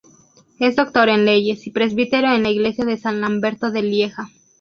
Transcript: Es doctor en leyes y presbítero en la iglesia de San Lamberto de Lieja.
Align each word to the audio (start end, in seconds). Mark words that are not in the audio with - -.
Es 0.57 0.75
doctor 0.75 1.09
en 1.09 1.25
leyes 1.25 1.67
y 1.67 1.69
presbítero 1.69 2.33
en 2.33 2.41
la 2.41 2.49
iglesia 2.49 2.85
de 2.85 2.97
San 2.97 3.21
Lamberto 3.21 3.69
de 3.69 3.83
Lieja. 3.83 4.29